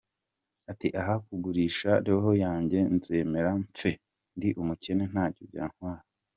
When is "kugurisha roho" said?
1.25-2.31